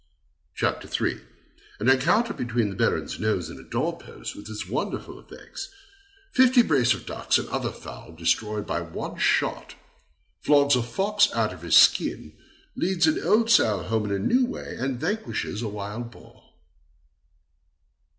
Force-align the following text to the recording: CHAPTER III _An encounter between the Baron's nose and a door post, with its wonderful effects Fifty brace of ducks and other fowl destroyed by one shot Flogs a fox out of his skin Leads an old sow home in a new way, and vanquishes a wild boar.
CHAPTER 0.55 0.87
III 0.87 1.21
_An 1.79 1.87
encounter 1.93 2.33
between 2.33 2.71
the 2.71 2.75
Baron's 2.75 3.19
nose 3.19 3.51
and 3.51 3.59
a 3.59 3.69
door 3.69 3.99
post, 3.99 4.35
with 4.35 4.49
its 4.49 4.67
wonderful 4.67 5.19
effects 5.19 5.69
Fifty 6.33 6.63
brace 6.63 6.95
of 6.95 7.05
ducks 7.05 7.37
and 7.37 7.47
other 7.49 7.69
fowl 7.71 8.11
destroyed 8.11 8.65
by 8.65 8.81
one 8.81 9.19
shot 9.19 9.75
Flogs 10.39 10.75
a 10.75 10.81
fox 10.81 11.31
out 11.35 11.53
of 11.53 11.61
his 11.61 11.75
skin 11.75 12.35
Leads 12.75 13.05
an 13.05 13.21
old 13.21 13.51
sow 13.51 13.83
home 13.83 14.05
in 14.05 14.11
a 14.11 14.17
new 14.17 14.43
way, 14.43 14.75
and 14.75 14.99
vanquishes 14.99 15.61
a 15.61 15.67
wild 15.69 16.09
boar. 16.09 16.45